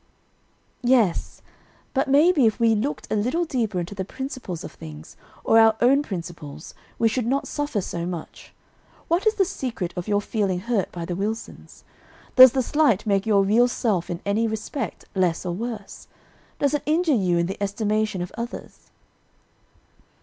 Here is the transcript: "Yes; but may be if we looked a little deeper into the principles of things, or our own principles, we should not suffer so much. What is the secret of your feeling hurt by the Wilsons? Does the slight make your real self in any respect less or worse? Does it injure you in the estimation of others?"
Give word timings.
"Yes; 0.81 1.43
but 1.93 2.07
may 2.07 2.31
be 2.31 2.47
if 2.47 2.59
we 2.59 2.73
looked 2.73 3.05
a 3.11 3.15
little 3.15 3.45
deeper 3.45 3.79
into 3.79 3.93
the 3.93 4.03
principles 4.03 4.63
of 4.63 4.71
things, 4.71 5.15
or 5.43 5.59
our 5.59 5.75
own 5.79 6.01
principles, 6.01 6.73
we 6.97 7.07
should 7.07 7.27
not 7.27 7.47
suffer 7.47 7.81
so 7.81 8.07
much. 8.07 8.51
What 9.09 9.27
is 9.27 9.35
the 9.35 9.45
secret 9.45 9.93
of 9.95 10.07
your 10.07 10.19
feeling 10.19 10.61
hurt 10.61 10.91
by 10.91 11.05
the 11.05 11.15
Wilsons? 11.15 11.83
Does 12.35 12.53
the 12.53 12.63
slight 12.63 13.05
make 13.05 13.27
your 13.27 13.43
real 13.43 13.67
self 13.67 14.09
in 14.09 14.21
any 14.25 14.47
respect 14.47 15.05
less 15.13 15.45
or 15.45 15.53
worse? 15.53 16.07
Does 16.57 16.73
it 16.73 16.81
injure 16.87 17.13
you 17.13 17.37
in 17.37 17.45
the 17.45 17.61
estimation 17.61 18.23
of 18.23 18.31
others?" 18.35 18.89